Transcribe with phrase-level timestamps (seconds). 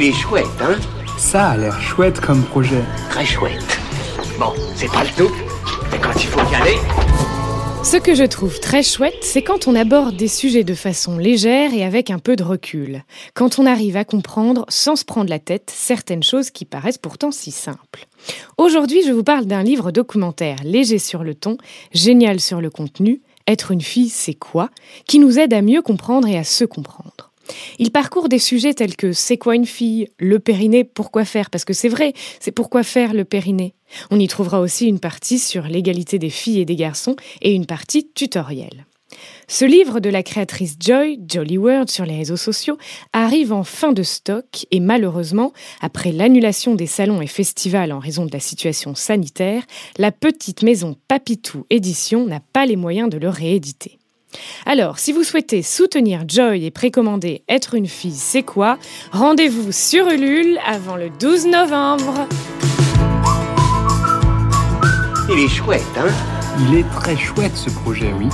[0.00, 0.76] Il est chouette, hein
[1.16, 2.84] Ça a l'air chouette comme projet.
[3.10, 3.80] Très chouette.
[4.38, 5.34] Bon, c'est pas le tout,
[5.90, 6.76] mais quand il faut y aller...
[7.82, 11.74] Ce que je trouve très chouette, c'est quand on aborde des sujets de façon légère
[11.74, 13.02] et avec un peu de recul.
[13.34, 17.32] Quand on arrive à comprendre, sans se prendre la tête, certaines choses qui paraissent pourtant
[17.32, 18.06] si simples.
[18.56, 21.58] Aujourd'hui, je vous parle d'un livre documentaire léger sur le ton,
[21.92, 24.70] génial sur le contenu, Être une fille, c'est quoi
[25.08, 27.27] qui nous aide à mieux comprendre et à se comprendre.
[27.78, 31.64] Il parcourt des sujets tels que c'est quoi une fille, le périnée, pourquoi faire, parce
[31.64, 33.74] que c'est vrai, c'est pourquoi faire le périnée?
[34.10, 37.66] On y trouvera aussi une partie sur l'égalité des filles et des garçons et une
[37.66, 38.86] partie tutorielle.
[39.46, 42.76] Ce livre de la créatrice Joy, Jolly World sur les réseaux sociaux,
[43.14, 48.26] arrive en fin de stock et malheureusement, après l'annulation des salons et festivals en raison
[48.26, 49.62] de la situation sanitaire,
[49.96, 53.97] la petite maison Papitou Édition n'a pas les moyens de le rééditer.
[54.66, 58.78] Alors, si vous souhaitez soutenir Joy et précommander Être une fille, c'est quoi?
[59.12, 62.26] Rendez-vous sur Ulule avant le 12 novembre.
[65.30, 66.12] Il est chouette, hein?
[66.60, 68.28] Il est très chouette ce projet, oui.